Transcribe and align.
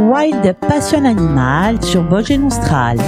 Wild 0.00 0.56
Passion 0.60 1.04
Animal 1.04 1.82
sur 1.82 2.02
Nostral. 2.02 2.98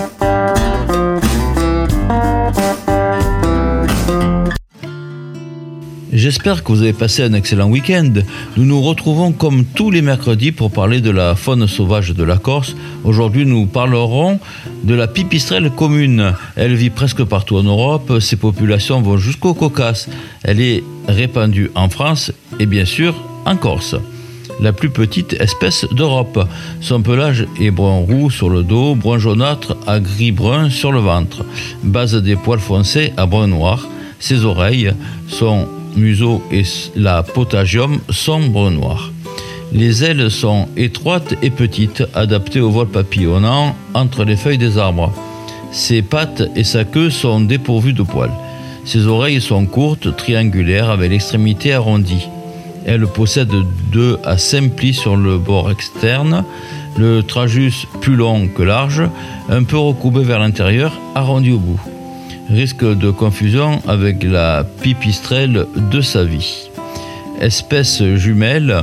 J'espère 6.13 6.65
que 6.65 6.73
vous 6.73 6.83
avez 6.83 6.93
passé 6.93 7.23
un 7.23 7.33
excellent 7.35 7.69
week-end. 7.69 8.13
Nous 8.57 8.65
nous 8.65 8.83
retrouvons 8.83 9.33
comme 9.33 9.65
tous 9.65 9.91
les 9.91 10.03
mercredis 10.03 10.51
pour 10.51 10.71
parler 10.71 11.01
de 11.01 11.11
la 11.11 11.37
faune 11.37 11.67
sauvage 11.67 12.11
de 12.11 12.25
la 12.25 12.37
Corse. 12.37 12.75
Aujourd'hui, 13.05 13.47
nous 13.47 13.67
parlerons 13.67 14.41
de 14.83 14.95
la 14.95 15.07
pipistrelle 15.07 15.71
commune. 15.71 16.35
Elle 16.57 16.75
vit 16.75 16.91
presque 16.91 17.25
partout 17.25 17.57
en 17.57 17.63
Europe. 17.63 18.21
Ses 18.21 18.37
populations 18.37 19.01
vont 19.03 19.19
jusqu'au 19.19 19.55
Caucase. 19.55 20.09
Elle 20.43 20.61
est 20.61 20.83
répandue 21.07 21.71
en 21.75 21.89
France 21.89 22.33
et 22.59 22.67
bien 22.67 22.85
sûr 22.85 23.30
en 23.47 23.57
Corse. 23.57 23.97
La 24.61 24.73
plus 24.73 24.91
petite 24.91 25.33
espèce 25.41 25.87
d'Europe. 25.93 26.47
Son 26.81 27.01
pelage 27.01 27.47
est 27.59 27.71
brun 27.71 28.01
roux 28.01 28.31
sur 28.31 28.51
le 28.51 28.63
dos, 28.63 28.95
brun 28.95 29.19
jaunâtre 29.19 29.77
à 29.87 30.01
gris 30.01 30.33
brun 30.33 30.69
sur 30.69 30.93
le 30.93 31.01
ventre. 31.01 31.45
Base 31.83 32.15
des 32.15 32.37
poils 32.37 32.61
foncés 32.61 33.13
à 33.17 33.27
brun 33.27 33.47
noir. 33.47 33.87
Ses 34.19 34.45
oreilles 34.45 34.93
sont 35.29 35.67
museau 35.97 36.43
et 36.53 36.63
la 36.95 37.23
potagium 37.23 38.01
sont 38.11 38.41
brun 38.49 38.73
noir. 38.73 39.13
Les 39.73 40.05
ailes 40.05 40.31
sont 40.31 40.69
étroites 40.77 41.35
et 41.43 41.51
petites, 41.51 42.03
adaptées 42.15 42.61
au 42.61 42.71
vol 42.71 42.89
papillonnant 42.89 43.77
entre 43.95 44.25
les 44.25 44.37
feuilles 44.37 44.59
des 44.59 44.79
arbres. 44.79 45.13
Ses 45.71 46.03
pattes 46.03 46.43
et 46.57 46.65
sa 46.65 46.85
queue 46.85 47.11
sont 47.11 47.41
dépourvues 47.41 47.93
de 47.93 48.03
poils. 48.03 48.33
Ses 48.85 49.07
oreilles 49.07 49.41
sont 49.41 49.67
courtes, 49.67 50.17
triangulaires, 50.17 50.91
avec 50.91 51.11
l'extrémité 51.11 51.73
arrondie. 51.73 52.27
Elle 52.93 53.07
possède 53.07 53.53
deux 53.93 54.19
à 54.25 54.37
cinq 54.37 54.75
plis 54.75 54.95
sur 54.95 55.17
le 55.17 55.39
bord 55.39 55.71
externe, 55.71 56.45
le 56.99 57.23
tragus 57.23 57.87
plus 58.01 58.17
long 58.17 58.49
que 58.49 58.65
large, 58.65 59.05
un 59.49 59.63
peu 59.63 59.79
recourbé 59.79 60.25
vers 60.25 60.41
l'intérieur, 60.41 60.99
arrondi 61.15 61.53
au 61.53 61.59
bout 61.59 61.81
risque 62.49 62.85
de 62.85 63.13
confusion 63.13 63.81
avec 63.87 64.25
la 64.25 64.65
pipistrelle 64.65 65.67
de 65.93 66.01
sa 66.01 66.25
vie. 66.25 66.69
Espèce 67.41 68.03
jumelle, 68.17 68.83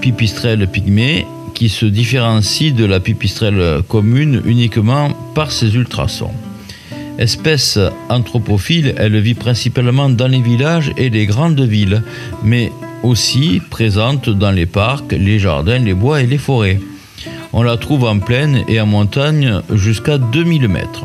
pipistrelle 0.00 0.68
pygmée, 0.68 1.26
qui 1.54 1.68
se 1.68 1.86
différencie 1.86 2.72
de 2.72 2.84
la 2.84 3.00
pipistrelle 3.00 3.82
commune 3.88 4.42
uniquement 4.44 5.10
par 5.34 5.50
ses 5.50 5.74
ultrasons. 5.74 6.30
Espèce 7.18 7.80
anthropophile, 8.08 8.94
elle 8.96 9.18
vit 9.18 9.34
principalement 9.34 10.08
dans 10.08 10.28
les 10.28 10.40
villages 10.40 10.92
et 10.96 11.10
les 11.10 11.26
grandes 11.26 11.60
villes, 11.60 12.04
mais 12.44 12.70
aussi 13.02 13.60
présente 13.70 14.28
dans 14.28 14.50
les 14.50 14.66
parcs, 14.66 15.12
les 15.12 15.38
jardins, 15.38 15.78
les 15.78 15.94
bois 15.94 16.22
et 16.22 16.26
les 16.26 16.38
forêts. 16.38 16.80
On 17.52 17.62
la 17.62 17.76
trouve 17.76 18.04
en 18.04 18.18
plaine 18.18 18.64
et 18.68 18.80
en 18.80 18.86
montagne 18.86 19.62
jusqu'à 19.72 20.18
2000 20.18 20.68
mètres. 20.68 21.04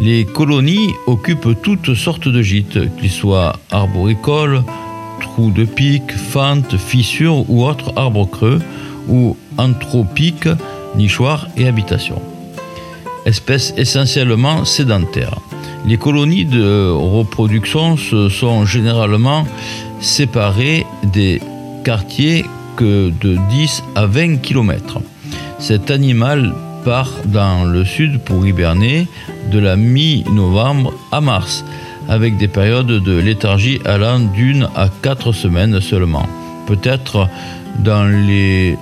Les 0.00 0.24
colonies 0.24 0.94
occupent 1.06 1.60
toutes 1.62 1.94
sortes 1.94 2.28
de 2.28 2.40
gîtes, 2.40 2.78
qu'ils 2.96 3.10
soient 3.10 3.56
arboricoles, 3.70 4.62
trous 5.20 5.50
de 5.50 5.64
pique, 5.64 6.12
fentes, 6.12 6.76
fissures 6.78 7.44
ou 7.50 7.66
autres 7.66 7.92
arbres 7.96 8.26
creux, 8.26 8.60
ou 9.08 9.36
anthropiques, 9.58 10.48
nichoirs 10.96 11.48
et 11.56 11.68
habitations. 11.68 12.22
Espèces 13.26 13.74
essentiellement 13.76 14.64
sédentaires. 14.64 15.38
Les 15.86 15.98
colonies 15.98 16.44
de 16.44 16.90
reproduction 16.90 17.96
sont 17.96 18.64
généralement 18.64 19.46
séparées 20.00 20.86
des 21.12 21.40
quartiers 21.84 22.44
que 22.76 23.10
de 23.20 23.36
10 23.50 23.82
à 23.94 24.06
20 24.06 24.38
km. 24.38 25.00
Cet 25.58 25.90
animal 25.90 26.54
part 26.84 27.10
dans 27.26 27.64
le 27.64 27.84
sud 27.84 28.20
pour 28.20 28.46
hiberner 28.46 29.06
de 29.52 29.58
la 29.58 29.76
mi-novembre 29.76 30.94
à 31.12 31.20
mars, 31.20 31.64
avec 32.08 32.36
des 32.38 32.48
périodes 32.48 32.86
de 32.86 33.18
léthargie 33.18 33.80
allant 33.84 34.20
d'une 34.20 34.68
à 34.74 34.88
quatre 35.02 35.32
semaines 35.32 35.80
seulement. 35.80 36.26
Peut-être 36.66 37.28
dans 37.78 38.04
les 38.04 38.76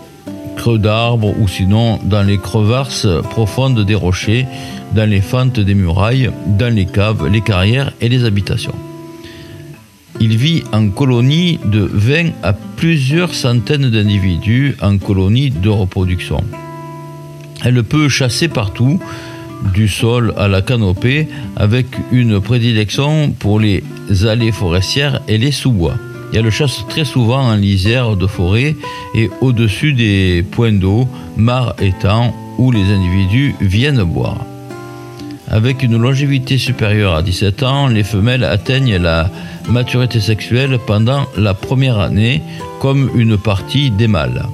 creux 0.56 0.78
d'arbres 0.78 1.34
ou 1.38 1.48
sinon 1.48 1.98
dans 2.04 2.22
les 2.22 2.38
crevasses 2.38 3.06
profondes 3.30 3.84
des 3.84 3.94
rochers, 3.94 4.46
dans 4.94 5.08
les 5.08 5.20
fentes 5.20 5.60
des 5.60 5.74
murailles, 5.74 6.30
dans 6.46 6.72
les 6.72 6.86
caves, 6.86 7.28
les 7.28 7.40
carrières 7.40 7.92
et 8.00 8.08
les 8.08 8.24
habitations. 8.24 8.74
Il 10.20 10.36
vit 10.36 10.64
en 10.72 10.88
colonie 10.88 11.60
de 11.64 11.88
20 11.92 12.30
à 12.42 12.52
plusieurs 12.52 13.34
centaines 13.34 13.90
d'individus 13.90 14.76
en 14.82 14.98
colonie 14.98 15.50
de 15.50 15.68
reproduction. 15.68 16.42
Elle 17.64 17.82
peut 17.84 18.08
chasser 18.08 18.48
partout, 18.48 19.00
du 19.74 19.88
sol 19.88 20.34
à 20.36 20.48
la 20.48 20.62
canopée, 20.62 21.28
avec 21.56 21.86
une 22.12 22.40
prédilection 22.40 23.30
pour 23.30 23.60
les 23.60 23.82
allées 24.26 24.52
forestières 24.52 25.20
et 25.28 25.38
les 25.38 25.52
sous-bois. 25.52 25.96
Elle 26.34 26.50
chasse 26.50 26.84
très 26.88 27.04
souvent 27.04 27.40
en 27.40 27.56
lisière 27.56 28.16
de 28.16 28.26
forêt 28.26 28.76
et 29.14 29.30
au-dessus 29.40 29.92
des 29.92 30.44
points 30.48 30.72
d'eau, 30.72 31.08
mares, 31.36 31.74
étangs, 31.80 32.34
où 32.58 32.70
les 32.70 32.92
individus 32.92 33.54
viennent 33.60 34.02
boire. 34.02 34.44
Avec 35.50 35.82
une 35.82 35.96
longévité 35.96 36.58
supérieure 36.58 37.14
à 37.14 37.22
17 37.22 37.62
ans, 37.62 37.86
les 37.86 38.04
femelles 38.04 38.44
atteignent 38.44 38.96
la 38.96 39.30
maturité 39.68 40.20
sexuelle 40.20 40.78
pendant 40.86 41.26
la 41.36 41.54
première 41.54 41.98
année 41.98 42.42
comme 42.80 43.10
une 43.14 43.36
partie 43.36 43.90
des 43.90 44.08
mâles. 44.08 44.46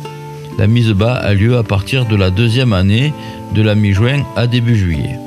La 0.58 0.66
mise 0.66 0.90
bas 0.90 1.14
a 1.14 1.34
lieu 1.34 1.56
à 1.56 1.62
partir 1.62 2.06
de 2.06 2.16
la 2.16 2.30
deuxième 2.30 2.72
année, 2.72 3.12
de 3.54 3.62
la 3.62 3.74
mi-juin 3.74 4.22
à 4.36 4.46
début 4.46 4.76
juillet. 4.76 5.18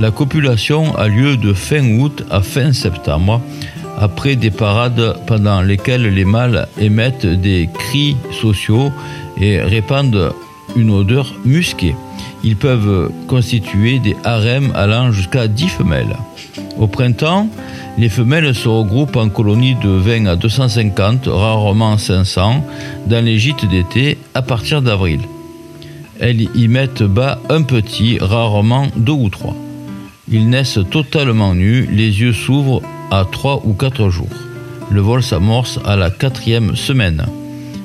La 0.00 0.10
copulation 0.10 0.96
a 0.96 1.08
lieu 1.08 1.36
de 1.36 1.52
fin 1.52 1.98
août 1.98 2.24
à 2.30 2.40
fin 2.40 2.72
septembre, 2.72 3.40
après 3.98 4.34
des 4.34 4.50
parades 4.50 5.16
pendant 5.26 5.60
lesquelles 5.60 6.14
les 6.14 6.24
mâles 6.24 6.68
émettent 6.78 7.26
des 7.26 7.68
cris 7.72 8.16
sociaux 8.40 8.92
et 9.38 9.60
répandent 9.60 10.32
une 10.76 10.90
odeur 10.90 11.34
musquée. 11.44 11.94
Ils 12.42 12.56
peuvent 12.56 13.10
constituer 13.26 13.98
des 13.98 14.16
harems 14.24 14.72
allant 14.74 15.12
jusqu'à 15.12 15.46
10 15.46 15.68
femelles. 15.68 16.16
Au 16.78 16.86
printemps, 16.86 17.48
les 17.98 18.08
femelles 18.08 18.54
se 18.54 18.68
regroupent 18.68 19.16
en 19.16 19.28
colonies 19.28 19.74
de 19.74 19.90
20 19.90 20.26
à 20.26 20.36
250, 20.36 21.26
rarement 21.26 21.98
500, 21.98 22.64
dans 23.06 23.24
les 23.24 23.38
gîtes 23.38 23.68
d'été 23.68 24.16
à 24.34 24.42
partir 24.42 24.80
d'avril. 24.80 25.20
Elles 26.18 26.48
y 26.54 26.68
mettent 26.68 27.02
bas 27.02 27.38
un 27.50 27.62
petit, 27.62 28.18
rarement 28.20 28.86
deux 28.96 29.12
ou 29.12 29.28
trois. 29.28 29.56
Ils 30.30 30.48
naissent 30.48 30.78
totalement 30.90 31.54
nus, 31.54 31.88
les 31.90 32.20
yeux 32.20 32.32
s'ouvrent 32.32 32.82
à 33.10 33.26
trois 33.30 33.60
ou 33.64 33.74
quatre 33.74 34.08
jours. 34.10 34.28
Le 34.90 35.00
vol 35.00 35.22
s'amorce 35.22 35.78
à 35.84 35.96
la 35.96 36.10
quatrième 36.10 36.76
semaine. 36.76 37.26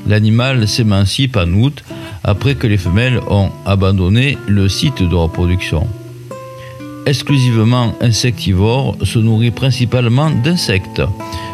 L'animal 0.07 0.67
s'émancipe 0.67 1.37
en 1.37 1.47
août 1.53 1.83
après 2.23 2.55
que 2.55 2.67
les 2.67 2.77
femelles 2.77 3.19
ont 3.29 3.49
abandonné 3.65 4.37
le 4.47 4.69
site 4.69 5.01
de 5.03 5.15
reproduction 5.15 5.87
exclusivement 7.05 7.93
insectivore, 8.01 8.97
se 9.03 9.19
nourrit 9.19 9.51
principalement 9.51 10.29
d'insectes. 10.29 11.01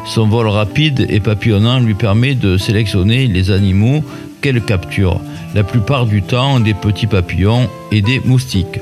Son 0.06 0.28
vol 0.28 0.48
rapide 0.48 1.06
et 1.10 1.20
papillonnant 1.20 1.80
lui 1.80 1.94
permet 1.94 2.36
de 2.36 2.58
sélectionner 2.58 3.28
les 3.28 3.52
animaux 3.52 4.04
qu'elle 4.42 4.62
capture, 4.62 5.20
la 5.54 5.64
plupart 5.64 6.06
du 6.06 6.24
temps 6.24 6.60
des 6.60 6.74
petits 6.74 7.08
papillons 7.08 7.70
et 7.92 8.02
des 8.02 8.20
moustiques. 8.22 8.80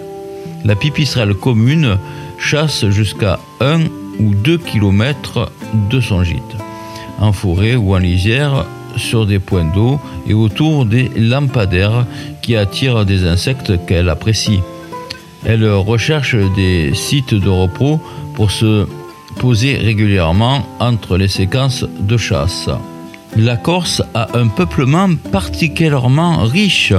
La 0.63 0.75
pipistrelle 0.75 1.33
commune 1.33 1.97
chasse 2.37 2.87
jusqu'à 2.89 3.39
1 3.59 3.81
ou 4.19 4.35
2 4.35 4.57
km 4.57 5.51
de 5.89 5.99
son 5.99 6.23
gîte, 6.23 6.55
en 7.19 7.33
forêt 7.33 7.75
ou 7.75 7.95
en 7.95 7.97
lisière, 7.97 8.65
sur 8.99 9.25
des 9.25 9.39
points 9.39 9.65
d'eau 9.65 9.99
et 10.27 10.33
autour 10.33 10.85
des 10.85 11.09
lampadaires 11.15 12.05
qui 12.41 12.55
attirent 12.55 13.05
des 13.05 13.25
insectes 13.25 13.85
qu'elle 13.85 14.09
apprécie. 14.09 14.59
Elle 15.45 15.67
recherche 15.71 16.35
des 16.55 16.93
sites 16.93 17.33
de 17.33 17.49
repos 17.49 17.99
pour 18.35 18.51
se 18.51 18.85
poser 19.39 19.77
régulièrement 19.77 20.65
entre 20.79 21.17
les 21.17 21.27
séquences 21.27 21.85
de 21.99 22.17
chasse. 22.17 22.69
La 23.37 23.57
Corse 23.57 24.01
a 24.13 24.37
un 24.37 24.47
peuplement 24.47 25.09
particulièrement 25.31 26.39
riche. 26.43 26.93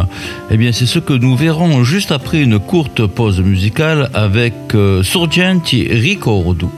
Eh 0.51 0.57
bien, 0.57 0.73
c'est 0.73 0.87
ce 0.87 1.01
que 1.01 1.13
nous 1.13 1.37
verrons 1.37 1.83
juste 1.83 2.13
après 2.13 2.41
une 2.41 2.59
courte 2.59 3.05
pause 3.07 3.41
musicale 3.41 4.11
avec 4.15 4.55
euh, 4.75 5.03
Sorgenti 5.03 5.89
Ricordo. 5.89 6.71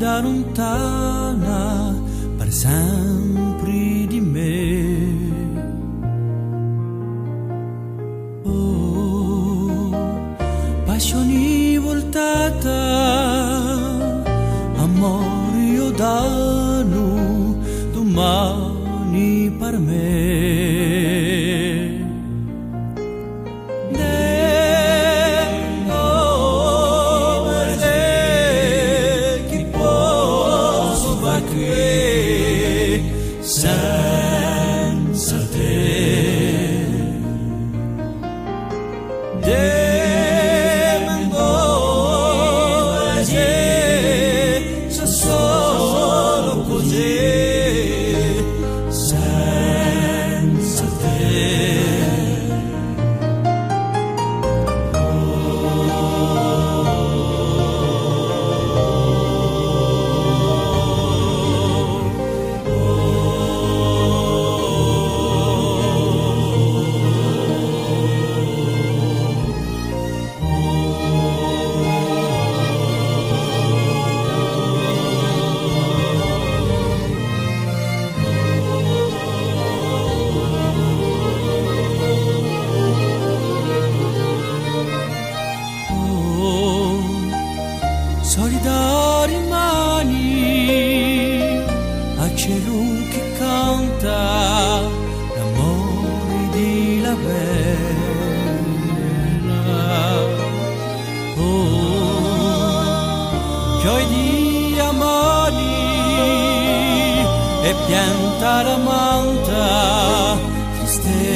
Da 0.00 0.18
lontana 0.20 1.94
per 2.38 2.50
sempre 2.50 4.06
di 4.08 4.18
me. 4.18 4.58
Oh, 8.44 9.90
passioni 10.86 11.76
voltata, 11.76 12.78
amore 14.86 15.60
io 15.78 15.90
danno 15.90 17.58
domani 17.92 19.54
per 19.58 19.78
me. 19.78 21.19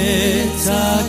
It's 0.06 0.68
a 0.68 1.08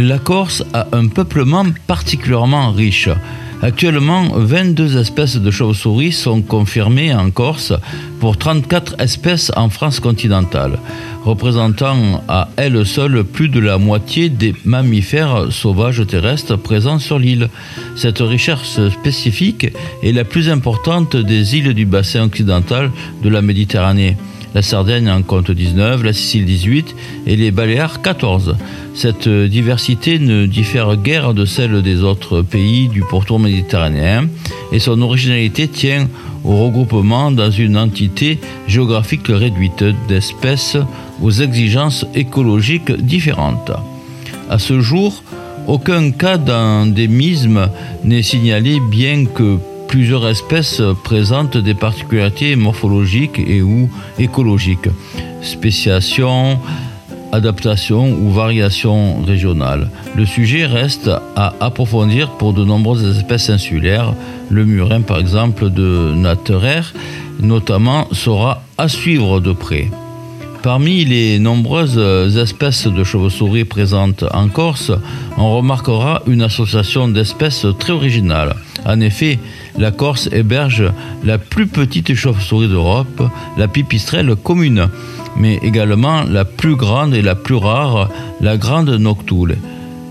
La 0.00 0.18
Corse 0.18 0.64
a 0.72 0.86
un 0.92 1.08
peuplement 1.08 1.66
particulièrement 1.86 2.72
riche. 2.72 3.10
Actuellement, 3.60 4.28
22 4.34 4.96
espèces 4.96 5.36
de 5.36 5.50
chauves-souris 5.50 6.12
sont 6.12 6.40
confirmées 6.40 7.12
en 7.12 7.30
Corse 7.30 7.74
pour 8.18 8.38
34 8.38 8.94
espèces 8.98 9.52
en 9.56 9.68
France 9.68 10.00
continentale, 10.00 10.78
représentant 11.26 12.24
à 12.28 12.48
elles 12.56 12.86
seules 12.86 13.24
plus 13.24 13.50
de 13.50 13.60
la 13.60 13.76
moitié 13.76 14.30
des 14.30 14.54
mammifères 14.64 15.48
sauvages 15.52 16.06
terrestres 16.06 16.56
présents 16.56 16.98
sur 16.98 17.18
l'île. 17.18 17.50
Cette 17.94 18.20
richesse 18.20 18.80
spécifique 18.88 19.66
est 20.02 20.12
la 20.12 20.24
plus 20.24 20.48
importante 20.48 21.14
des 21.14 21.56
îles 21.56 21.74
du 21.74 21.84
bassin 21.84 22.24
occidental 22.24 22.90
de 23.22 23.28
la 23.28 23.42
Méditerranée. 23.42 24.16
La 24.54 24.62
Sardaigne 24.62 25.08
en 25.08 25.22
compte 25.22 25.50
19, 25.50 26.02
la 26.02 26.12
Sicile 26.12 26.44
18 26.44 26.96
et 27.26 27.36
les 27.36 27.52
Baléares 27.52 28.02
14. 28.02 28.56
Cette 28.94 29.28
diversité 29.28 30.18
ne 30.18 30.46
diffère 30.46 30.96
guère 30.96 31.34
de 31.34 31.44
celle 31.44 31.82
des 31.82 32.02
autres 32.02 32.42
pays 32.42 32.88
du 32.88 33.02
pourtour 33.02 33.38
méditerranéen 33.38 34.26
et 34.72 34.80
son 34.80 35.02
originalité 35.02 35.68
tient 35.68 36.08
au 36.44 36.64
regroupement 36.64 37.30
dans 37.30 37.50
une 37.50 37.76
entité 37.76 38.40
géographique 38.66 39.28
réduite 39.28 39.84
d'espèces 40.08 40.76
aux 41.22 41.30
exigences 41.30 42.04
écologiques 42.14 42.90
différentes. 42.90 43.70
À 44.48 44.58
ce 44.58 44.80
jour, 44.80 45.22
aucun 45.68 46.10
cas 46.10 46.38
d'endémisme 46.38 47.68
n'est 48.02 48.22
signalé 48.22 48.80
bien 48.90 49.26
que 49.26 49.58
plusieurs 49.90 50.28
espèces 50.28 50.80
présentent 51.02 51.56
des 51.56 51.74
particularités 51.74 52.54
morphologiques 52.54 53.40
et 53.40 53.60
ou 53.60 53.90
écologiques, 54.20 54.88
spéciation, 55.42 56.60
adaptation 57.32 58.12
ou 58.12 58.30
variation 58.30 59.20
régionale. 59.22 59.90
Le 60.14 60.26
sujet 60.26 60.64
reste 60.64 61.10
à 61.34 61.54
approfondir 61.58 62.30
pour 62.38 62.52
de 62.52 62.64
nombreuses 62.64 63.18
espèces 63.18 63.50
insulaires. 63.50 64.14
Le 64.48 64.64
murin, 64.64 65.00
par 65.00 65.18
exemple, 65.18 65.70
de 65.70 66.12
Natterer, 66.14 66.82
notamment, 67.40 68.06
sera 68.12 68.62
à 68.78 68.86
suivre 68.86 69.40
de 69.40 69.52
près. 69.52 69.90
Parmi 70.62 71.06
les 71.06 71.38
nombreuses 71.38 72.36
espèces 72.36 72.86
de 72.86 73.02
chauves-souris 73.02 73.64
présentes 73.64 74.24
en 74.30 74.48
Corse, 74.48 74.92
on 75.38 75.56
remarquera 75.56 76.22
une 76.26 76.42
association 76.42 77.08
d'espèces 77.08 77.64
très 77.78 77.94
originale. 77.94 78.54
En 78.84 79.00
effet, 79.00 79.38
la 79.78 79.90
Corse 79.90 80.28
héberge 80.32 80.84
la 81.24 81.38
plus 81.38 81.66
petite 81.66 82.14
chauve-souris 82.14 82.68
d'Europe, 82.68 83.22
la 83.56 83.68
pipistrelle 83.68 84.36
commune, 84.36 84.88
mais 85.34 85.58
également 85.62 86.24
la 86.24 86.44
plus 86.44 86.76
grande 86.76 87.14
et 87.14 87.22
la 87.22 87.34
plus 87.34 87.54
rare, 87.54 88.10
la 88.42 88.58
grande 88.58 88.90
noctule. 88.90 89.56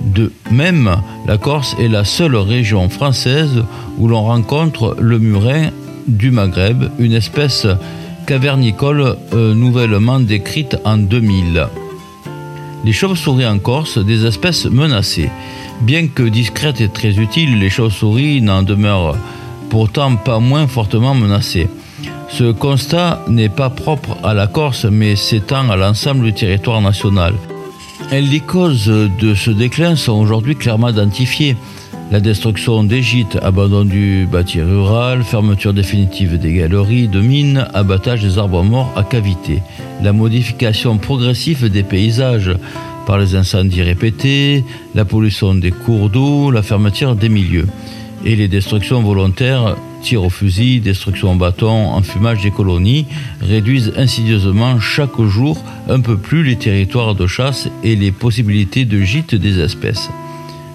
De 0.02 0.32
même, 0.50 0.96
la 1.28 1.38
Corse 1.38 1.76
est 1.80 1.90
la 1.90 2.06
seule 2.06 2.36
région 2.36 2.90
française 2.90 3.64
où 4.00 4.08
l'on 4.08 4.24
rencontre 4.24 4.96
le 5.00 5.20
murin 5.20 5.70
du 6.08 6.32
Maghreb, 6.32 6.86
une 6.98 7.14
espèce 7.14 7.68
cavernicole 8.30 9.18
euh, 9.34 9.56
nouvellement 9.56 10.20
décrite 10.20 10.78
en 10.86 10.98
2000. 11.00 11.66
Les 12.86 12.94
chauves-souris 12.94 13.48
en 13.48 13.58
Corse, 13.58 13.98
des 13.98 14.24
espèces 14.28 14.66
menacées. 14.66 15.32
Bien 15.82 16.08
que 16.08 16.22
discrètes 16.22 16.80
et 16.80 16.90
très 16.90 17.18
utiles, 17.18 17.58
les 17.58 17.72
chauves-souris 17.72 18.44
n'en 18.44 18.62
demeurent 18.62 19.18
pourtant 19.72 20.16
pas 20.16 20.38
moins 20.38 20.68
fortement 20.68 21.16
menacées. 21.16 21.70
Ce 22.30 22.52
constat 22.52 23.24
n'est 23.28 23.50
pas 23.50 23.72
propre 23.72 24.16
à 24.24 24.36
la 24.36 24.46
Corse, 24.46 24.86
mais 24.86 25.16
s'étend 25.16 25.68
à 25.68 25.76
l'ensemble 25.76 26.26
du 26.26 26.34
territoire 26.34 26.82
national. 26.82 27.34
Les 28.12 28.42
causes 28.42 28.86
de 28.86 29.34
ce 29.34 29.50
déclin 29.50 29.96
sont 29.96 30.20
aujourd'hui 30.20 30.56
clairement 30.56 30.90
identifiées. 30.90 31.58
La 32.12 32.20
destruction 32.20 32.84
des 32.84 33.04
gîtes, 33.04 33.38
abandon 33.44 33.86
du 33.86 34.28
bâti 34.32 34.60
rural, 34.64 35.24
fermeture 35.24 35.76
définitive 35.76 36.40
des 36.40 36.54
galeries 36.54 37.08
de 37.08 37.22
mines, 37.22 37.68
abattage 37.76 38.24
des 38.24 38.40
arbres 38.40 38.64
morts 38.64 38.92
à 38.96 39.04
cavité, 39.04 39.62
la 40.02 40.12
modification 40.12 40.98
progressive 40.98 41.70
des 41.70 41.84
paysages 41.84 42.52
par 43.06 43.20
les 43.20 43.36
incendies 43.36 43.84
répétés, 43.84 44.64
la 44.96 45.06
pollution 45.06 45.54
des 45.54 45.70
cours 45.70 46.10
d'eau, 46.10 46.50
la 46.50 46.64
fermeture 46.64 47.16
des 47.16 47.30
milieux 47.30 47.68
et 48.26 48.36
les 48.36 48.48
destructions 48.48 49.04
volontaires, 49.04 49.76
tirs 50.02 50.24
au 50.24 50.32
fusil, 50.32 50.80
destruction 50.80 51.30
en 51.30 51.36
bâton, 51.36 51.90
enfumage 51.92 52.42
des 52.42 52.50
colonies, 52.52 53.06
réduisent 53.40 53.94
insidieusement 53.98 54.80
chaque 54.80 55.22
jour 55.22 55.64
un 55.88 56.00
peu 56.00 56.18
plus 56.18 56.44
les 56.44 56.56
territoires 56.56 57.14
de 57.14 57.28
chasse 57.28 57.70
et 57.84 57.96
les 57.96 58.12
possibilités 58.12 58.86
de 58.86 59.00
gîtes 59.00 59.36
des 59.36 59.60
espèces. 59.60 60.10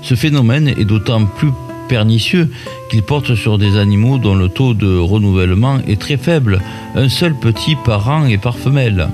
Ce 0.05 0.15
phénomène 0.15 0.69
est 0.69 0.85
d'autant 0.85 1.25
plus 1.25 1.51
pernicieux 1.89 2.51
qu'il 2.91 3.03
porte 3.03 3.35
sur 3.35 3.57
des 3.57 3.79
animaux 3.79 4.19
dont 4.19 4.35
le 4.35 4.51
taux 4.51 4.75
de 4.75 4.99
renouvellement 4.99 5.79
est 5.89 5.99
très 5.99 6.19
faible, 6.19 6.61
un 6.95 7.09
seul 7.09 7.35
petit 7.35 7.75
par 7.75 8.09
an 8.11 8.27
et 8.27 8.37
par 8.37 8.57
femelle. 8.57 9.09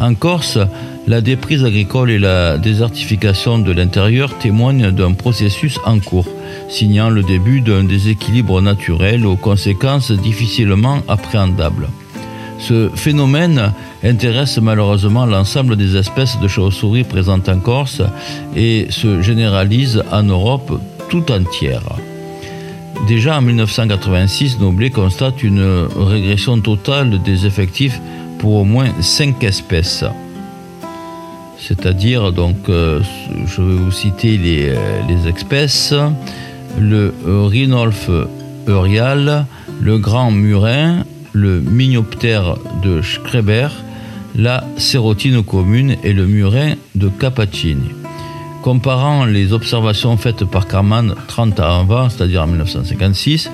En 0.00 0.14
Corse, 0.14 0.58
la 1.06 1.20
déprise 1.20 1.64
agricole 1.64 2.10
et 2.10 2.18
la 2.18 2.58
désertification 2.58 3.60
de 3.60 3.70
l'intérieur 3.70 4.36
témoignent 4.38 4.90
d'un 4.90 5.12
processus 5.12 5.78
en 5.84 6.00
cours, 6.00 6.26
signant 6.68 7.08
le 7.08 7.22
début 7.22 7.60
d'un 7.60 7.84
déséquilibre 7.84 8.60
naturel 8.60 9.24
aux 9.24 9.36
conséquences 9.36 10.10
difficilement 10.10 11.02
appréhendables. 11.06 11.88
Ce 12.58 12.88
phénomène 12.94 13.72
intéresse 14.02 14.58
malheureusement 14.58 15.26
l'ensemble 15.26 15.76
des 15.76 15.96
espèces 15.96 16.38
de 16.40 16.48
chauves-souris 16.48 17.04
présentes 17.04 17.48
en 17.48 17.58
Corse 17.58 18.02
et 18.56 18.86
se 18.90 19.22
généralise 19.22 20.02
en 20.10 20.22
Europe 20.22 20.80
tout 21.08 21.30
entière. 21.30 21.82
Déjà 23.06 23.38
en 23.38 23.42
1986, 23.42 24.58
Noblet 24.58 24.90
constate 24.90 25.42
une 25.42 25.86
régression 25.96 26.58
totale 26.60 27.22
des 27.22 27.46
effectifs 27.46 28.00
pour 28.38 28.54
au 28.54 28.64
moins 28.64 28.88
5 29.00 29.44
espèces. 29.44 30.04
C'est-à-dire, 31.58 32.32
donc, 32.32 32.56
euh, 32.68 33.00
je 33.46 33.62
vais 33.62 33.74
vous 33.76 33.90
citer 33.90 34.36
les, 34.38 34.68
euh, 34.68 35.28
espèces 35.28 35.94
le 36.78 37.14
rhinolphe 37.24 38.10
eurial, 38.68 39.46
le 39.80 39.98
grand 39.98 40.30
murin, 40.30 41.04
le 41.36 41.60
mignoptère 41.60 42.56
de 42.82 43.02
Schreber, 43.02 43.68
la 44.34 44.64
sérotine 44.78 45.42
commune 45.42 45.96
et 46.02 46.14
le 46.14 46.26
murin 46.26 46.74
de 46.94 47.08
Capacini. 47.08 47.90
Comparant 48.62 49.26
les 49.26 49.52
observations 49.52 50.16
faites 50.16 50.44
par 50.46 50.66
Karman 50.66 51.14
30 51.28 51.60
ans 51.60 51.80
avant, 51.80 52.08
c'est-à-dire 52.08 52.42
en 52.42 52.46
1956, 52.46 53.50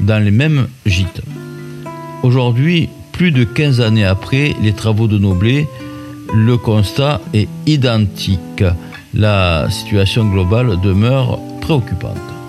dans 0.00 0.22
les 0.22 0.32
mêmes 0.32 0.66
gîtes. 0.86 1.22
Aujourd'hui, 2.24 2.88
plus 3.12 3.30
de 3.30 3.44
15 3.44 3.80
années 3.80 4.04
après 4.04 4.56
les 4.60 4.72
travaux 4.72 5.06
de 5.06 5.18
Noblet, 5.18 5.68
le 6.34 6.56
constat 6.56 7.20
est 7.32 7.48
identique. 7.66 8.64
La 9.14 9.70
situation 9.70 10.28
globale 10.28 10.80
demeure 10.82 11.38
préoccupante. 11.60 12.39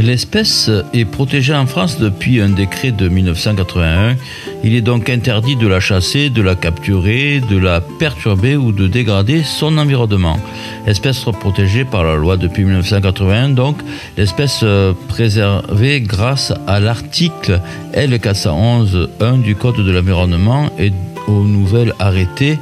L'espèce 0.00 0.70
est 0.94 1.04
protégée 1.04 1.54
en 1.54 1.66
France 1.66 1.98
depuis 1.98 2.40
un 2.40 2.50
décret 2.50 2.92
de 2.92 3.08
1981. 3.08 4.14
Il 4.62 4.76
est 4.76 4.80
donc 4.80 5.10
interdit 5.10 5.56
de 5.56 5.66
la 5.66 5.80
chasser, 5.80 6.30
de 6.30 6.40
la 6.40 6.54
capturer, 6.54 7.40
de 7.40 7.58
la 7.58 7.80
perturber 7.80 8.56
ou 8.56 8.70
de 8.70 8.86
dégrader 8.86 9.42
son 9.42 9.76
environnement. 9.76 10.38
Espèce 10.86 11.24
protégée 11.40 11.84
par 11.84 12.04
la 12.04 12.14
loi 12.14 12.36
depuis 12.36 12.62
1981, 12.64 13.48
donc 13.50 13.78
l'espèce 14.16 14.64
préservée 15.08 16.00
grâce 16.00 16.52
à 16.68 16.78
l'article 16.78 17.60
L411.1 17.94 19.42
du 19.42 19.56
Code 19.56 19.84
de 19.84 19.90
l'environnement 19.90 20.70
et 20.78 20.92
au 21.26 21.42
nouvel 21.42 21.92
arrêté 21.98 22.58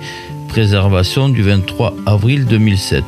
préservation 0.49 1.29
du 1.29 1.43
23 1.43 1.95
avril 2.07 2.47
2007. 2.47 3.05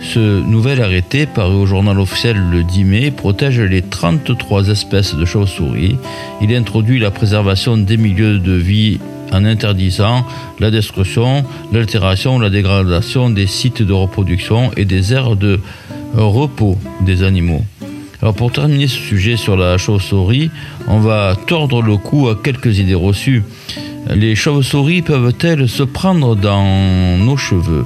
Ce 0.00 0.18
nouvel 0.18 0.82
arrêté, 0.82 1.26
paru 1.26 1.54
au 1.54 1.66
journal 1.66 1.98
officiel 1.98 2.36
le 2.50 2.62
10 2.62 2.84
mai, 2.84 3.10
protège 3.10 3.60
les 3.60 3.82
33 3.82 4.68
espèces 4.68 5.14
de 5.14 5.24
chauves-souris. 5.24 5.96
Il 6.40 6.54
introduit 6.54 6.98
la 6.98 7.10
préservation 7.10 7.76
des 7.76 7.96
milieux 7.96 8.38
de 8.38 8.52
vie 8.52 8.98
en 9.32 9.44
interdisant 9.44 10.24
la 10.60 10.70
destruction, 10.70 11.44
l'altération 11.72 12.38
la 12.38 12.50
dégradation 12.50 13.30
des 13.30 13.46
sites 13.46 13.82
de 13.82 13.92
reproduction 13.92 14.70
et 14.76 14.84
des 14.84 15.12
aires 15.12 15.36
de 15.36 15.60
repos 16.14 16.78
des 17.00 17.22
animaux. 17.22 17.64
Alors 18.22 18.34
pour 18.34 18.52
terminer 18.52 18.86
ce 18.86 18.96
sujet 18.96 19.36
sur 19.36 19.56
la 19.56 19.76
chauve-souris, 19.76 20.50
on 20.88 21.00
va 21.00 21.36
tordre 21.46 21.82
le 21.82 21.96
cou 21.96 22.28
à 22.28 22.36
quelques 22.36 22.78
idées 22.78 22.94
reçues. 22.94 23.42
Les 24.14 24.34
chauves-souris 24.34 25.02
peuvent-elles 25.02 25.68
se 25.68 25.82
prendre 25.82 26.36
dans 26.36 27.18
nos 27.18 27.36
cheveux? 27.36 27.84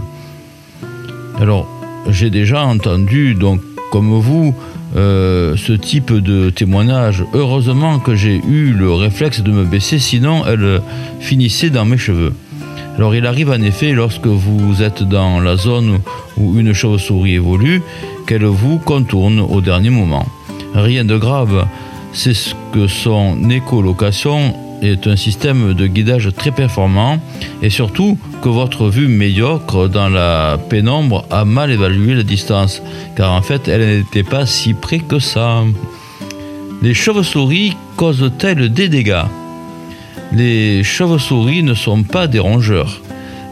Alors, 1.41 1.80
j'ai 2.09 2.31
déjà 2.31 2.65
entendu, 2.65 3.35
donc 3.35 3.61
comme 3.91 4.19
vous, 4.19 4.55
euh, 4.97 5.57
ce 5.57 5.73
type 5.73 6.13
de 6.13 6.51
témoignage. 6.51 7.25
Heureusement 7.35 7.99
que 7.99 8.15
j'ai 8.15 8.41
eu 8.49 8.73
le 8.73 8.93
réflexe 8.93 9.43
de 9.43 9.51
me 9.51 9.65
baisser, 9.65 9.99
sinon 9.99 10.45
elle 10.47 10.81
finissait 11.21 11.71
dans 11.71 11.85
mes 11.85 11.99
cheveux. 11.99 12.33
Alors 12.97 13.15
il 13.15 13.27
arrive 13.27 13.51
en 13.51 13.63
effet, 13.63 13.93
lorsque 13.93 14.27
vous 14.27 14.83
êtes 14.83 15.03
dans 15.03 15.41
la 15.41 15.57
zone 15.57 16.01
où 16.37 16.59
une 16.59 16.73
chauve-souris 16.73 17.35
évolue, 17.35 17.83
qu'elle 18.27 18.45
vous 18.45 18.79
contourne 18.79 19.41
au 19.41 19.61
dernier 19.61 19.91
moment. 19.91 20.27
Rien 20.75 21.05
de 21.05 21.17
grave, 21.17 21.67
c'est 22.13 22.35
ce 22.35 22.55
que 22.73 22.87
son 22.87 23.49
écolocation 23.51 24.55
est 24.83 25.07
un 25.07 25.17
système 25.17 25.75
de 25.75 25.87
guidage 25.87 26.31
très 26.37 26.51
performant 26.51 27.19
et 27.63 27.71
surtout 27.71 28.19
que 28.43 28.49
votre 28.49 28.89
vue 28.89 29.09
médiocre 29.09 29.89
dans 29.89 30.09
la 30.09 30.59
pénombre 30.69 31.25
a 31.31 31.45
mal 31.45 31.71
évalué 31.71 32.15
la 32.15 32.23
distance, 32.23 32.83
car 33.17 33.33
en 33.33 33.43
fait 33.43 33.69
elle 33.69 33.99
n'était 33.99 34.23
pas 34.23 34.47
si 34.47 34.75
près 34.75 34.99
que 34.99 35.19
ça. 35.19 35.63
Les 36.83 36.95
chauves-souris 36.95 37.77
causent-elles 37.97 38.73
des 38.73 38.89
dégâts? 38.89 39.25
Les 40.33 40.83
chauves-souris 40.83 41.63
ne 41.63 41.75
sont 41.75 42.03
pas 42.03 42.27
des 42.27 42.39
rongeurs. 42.39 43.01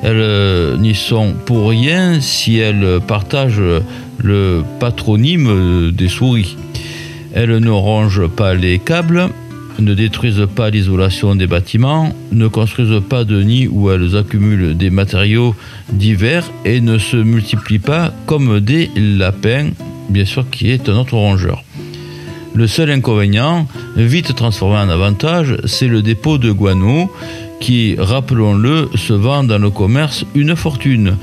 Elles 0.02 0.16
euh, 0.16 0.76
n'y 0.78 0.94
sont 0.94 1.34
pour 1.44 1.68
rien 1.68 2.20
si 2.20 2.58
elles 2.58 3.00
partagent 3.06 3.82
le 4.22 4.62
patronyme 4.78 5.90
des 5.90 6.08
souris. 6.08 6.56
Elles 7.34 7.58
ne 7.58 7.70
rongent 7.70 8.28
pas 8.28 8.54
les 8.54 8.78
câbles, 8.78 9.28
ne 9.78 9.94
détruisent 9.94 10.46
pas 10.54 10.70
l'isolation 10.70 11.34
des 11.34 11.46
bâtiments, 11.46 12.14
ne 12.32 12.48
construisent 12.48 13.02
pas 13.08 13.24
de 13.24 13.42
nids 13.42 13.68
où 13.68 13.90
elles 13.90 14.16
accumulent 14.16 14.76
des 14.76 14.90
matériaux 14.90 15.54
divers 15.92 16.44
et 16.64 16.80
ne 16.80 16.98
se 16.98 17.16
multiplient 17.16 17.78
pas 17.78 18.12
comme 18.26 18.60
des 18.60 18.90
lapins, 18.96 19.70
bien 20.08 20.24
sûr 20.24 20.48
qui 20.50 20.70
est 20.70 20.88
un 20.88 20.96
autre 20.96 21.14
rongeur. 21.14 21.62
Le 22.54 22.66
seul 22.66 22.90
inconvénient, 22.90 23.68
vite 23.96 24.34
transformé 24.34 24.78
en 24.78 24.88
avantage, 24.88 25.56
c'est 25.64 25.86
le 25.86 26.02
dépôt 26.02 26.38
de 26.38 26.50
guano 26.50 27.12
qui, 27.60 27.94
rappelons-le, 27.98 28.88
se 28.94 29.12
vend 29.12 29.44
dans 29.44 29.58
le 29.58 29.70
commerce 29.70 30.24
une 30.34 30.56
fortune. 30.56 31.16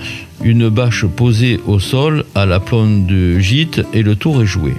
Une 0.43 0.69
bâche 0.69 1.05
posée 1.05 1.59
au 1.65 1.79
sol 1.79 2.25
à 2.35 2.45
la 2.45 2.59
plombe 2.59 3.05
de 3.05 3.39
gîte 3.39 3.81
et 3.93 4.03
le 4.03 4.15
tour 4.15 4.41
est 4.41 4.45
joué. 4.45 4.73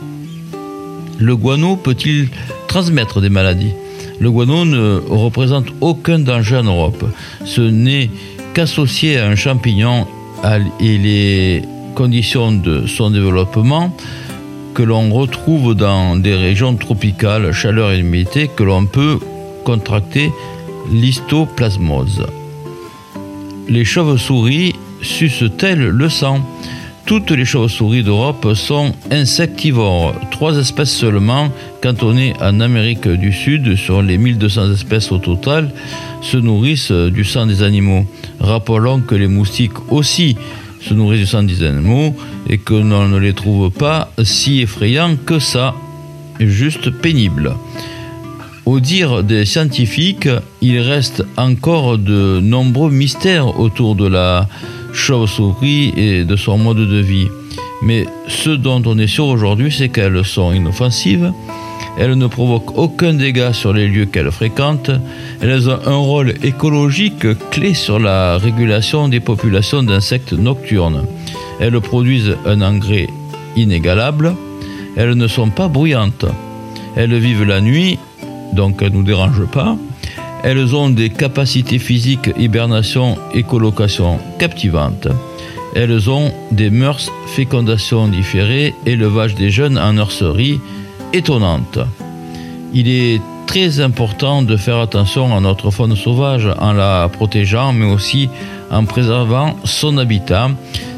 Le 1.18 1.34
guano 1.36 1.76
peut-il 1.76 2.28
transmettre 2.68 3.20
des 3.20 3.30
maladies? 3.30 3.72
Le 4.20 4.30
guano 4.30 4.64
ne 4.64 5.00
représente 5.08 5.66
aucun 5.80 6.18
danger 6.18 6.56
en 6.56 6.64
Europe. 6.64 7.04
Ce 7.44 7.60
n'est 7.60 8.10
qu'associé 8.54 9.18
à 9.18 9.26
un 9.26 9.34
champignon 9.34 10.06
et 10.80 10.98
les 10.98 11.62
conditions 11.94 12.52
de 12.52 12.86
son 12.86 13.10
développement 13.10 13.94
que 14.74 14.82
l'on 14.82 15.10
retrouve 15.10 15.74
dans 15.74 16.16
des 16.16 16.34
régions 16.34 16.74
tropicales, 16.76 17.52
chaleur 17.52 17.92
et 17.92 17.98
humidité, 17.98 18.48
que 18.54 18.62
l'on 18.62 18.84
peut 18.84 19.18
contracter 19.64 20.30
l'histoplasmose. 20.92 22.26
Les 23.68 23.84
chauves-souris 23.84 24.74
sucent-elles 25.00 25.88
le 25.88 26.08
sang? 26.08 26.40
Toutes 27.06 27.30
les 27.30 27.44
chauves-souris 27.44 28.02
d'Europe 28.02 28.54
sont 28.54 28.92
insectivores. 29.12 30.14
Trois 30.32 30.58
espèces 30.58 30.90
seulement, 30.90 31.52
cantonnées 31.80 32.34
en 32.40 32.58
Amérique 32.58 33.06
du 33.06 33.32
Sud, 33.32 33.76
sur 33.76 34.02
les 34.02 34.18
1200 34.18 34.72
espèces 34.72 35.12
au 35.12 35.18
total, 35.18 35.70
se 36.20 36.36
nourrissent 36.36 36.90
du 36.90 37.24
sang 37.24 37.46
des 37.46 37.62
animaux. 37.62 38.04
Rappelons 38.40 39.00
que 39.00 39.14
les 39.14 39.28
moustiques 39.28 39.90
aussi 39.90 40.36
se 40.80 40.94
nourrissent 40.94 41.20
du 41.20 41.26
sang 41.26 41.44
des 41.44 41.62
animaux 41.62 42.16
et 42.48 42.58
que 42.58 42.74
l'on 42.74 43.08
ne 43.08 43.18
les 43.18 43.34
trouve 43.34 43.70
pas 43.70 44.10
si 44.24 44.60
effrayants 44.60 45.14
que 45.14 45.38
ça, 45.38 45.74
juste 46.40 46.90
pénible. 46.90 47.54
Au 48.64 48.80
dire 48.80 49.22
des 49.22 49.44
scientifiques, 49.44 50.28
il 50.60 50.80
reste 50.80 51.24
encore 51.36 51.98
de 51.98 52.40
nombreux 52.40 52.90
mystères 52.90 53.60
autour 53.60 53.94
de 53.94 54.08
la 54.08 54.48
chauve-souris 54.96 55.92
et 55.96 56.24
de 56.24 56.36
son 56.36 56.58
mode 56.58 56.78
de 56.78 57.00
vie. 57.00 57.28
Mais 57.82 58.06
ce 58.26 58.50
dont 58.50 58.82
on 58.86 58.98
est 58.98 59.06
sûr 59.06 59.26
aujourd'hui, 59.26 59.70
c'est 59.70 59.90
qu'elles 59.90 60.24
sont 60.24 60.52
inoffensives, 60.52 61.32
elles 61.98 62.16
ne 62.16 62.26
provoquent 62.26 62.76
aucun 62.76 63.14
dégât 63.14 63.52
sur 63.52 63.72
les 63.72 63.88
lieux 63.88 64.06
qu'elles 64.06 64.30
fréquentent, 64.30 64.90
elles 65.40 65.68
ont 65.68 65.78
un 65.86 65.96
rôle 65.96 66.34
écologique 66.42 67.26
clé 67.50 67.74
sur 67.74 67.98
la 67.98 68.38
régulation 68.38 69.08
des 69.08 69.20
populations 69.20 69.82
d'insectes 69.82 70.32
nocturnes. 70.32 71.04
Elles 71.60 71.80
produisent 71.80 72.36
un 72.44 72.60
engrais 72.60 73.08
inégalable, 73.56 74.34
elles 74.96 75.14
ne 75.14 75.28
sont 75.28 75.50
pas 75.50 75.68
bruyantes, 75.68 76.26
elles 76.96 77.16
vivent 77.16 77.44
la 77.44 77.60
nuit, 77.60 77.98
donc 78.52 78.80
elles 78.82 78.92
ne 78.92 78.98
nous 78.98 79.02
dérangent 79.02 79.48
pas, 79.50 79.76
elles 80.46 80.76
ont 80.76 80.90
des 80.90 81.10
capacités 81.10 81.80
physiques, 81.80 82.30
hibernation 82.38 83.18
et 83.34 83.42
colocation 83.42 84.20
captivantes. 84.38 85.08
Elles 85.74 86.08
ont 86.08 86.30
des 86.52 86.70
mœurs, 86.70 87.10
fécondation 87.26 88.06
différée, 88.06 88.72
élevage 88.86 89.34
des 89.34 89.50
jeunes 89.50 89.76
en 89.76 89.94
nurserie 89.94 90.60
étonnantes. 91.12 91.80
Il 92.72 92.86
est 92.88 93.20
très 93.48 93.80
important 93.80 94.42
de 94.42 94.56
faire 94.56 94.78
attention 94.78 95.36
à 95.36 95.40
notre 95.40 95.72
faune 95.72 95.96
sauvage 95.96 96.48
en 96.60 96.72
la 96.72 97.08
protégeant, 97.12 97.72
mais 97.72 97.86
aussi 97.92 98.28
en 98.70 98.84
préservant 98.84 99.56
son 99.64 99.98
habitat. 99.98 100.50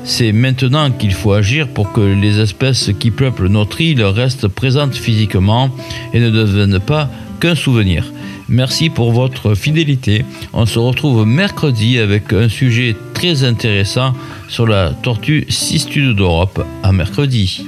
C'est 0.04 0.32
maintenant 0.32 0.90
qu'il 0.90 1.14
faut 1.14 1.32
agir 1.32 1.68
pour 1.68 1.92
que 1.92 2.02
les 2.02 2.38
espèces 2.38 2.90
qui 3.00 3.10
peuplent 3.10 3.48
notre 3.48 3.80
île 3.80 4.04
restent 4.04 4.48
présentes 4.48 4.94
physiquement 4.94 5.70
et 6.12 6.20
ne 6.20 6.28
deviennent 6.28 6.80
pas 6.80 7.08
qu'un 7.40 7.54
souvenir. 7.54 8.04
Merci 8.48 8.88
pour 8.88 9.12
votre 9.12 9.54
fidélité. 9.54 10.24
On 10.52 10.64
se 10.64 10.78
retrouve 10.78 11.26
mercredi 11.26 11.98
avec 11.98 12.32
un 12.32 12.48
sujet 12.48 12.96
très 13.12 13.44
intéressant 13.44 14.14
sur 14.48 14.66
la 14.66 14.90
tortue 14.90 15.44
cistude 15.50 16.16
d'Europe. 16.16 16.64
À 16.82 16.92
mercredi. 16.92 17.66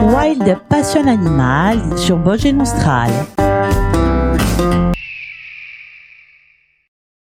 Wild 0.00 0.56
Passion 0.68 1.06
Animal 1.06 1.80
sur. 1.98 2.18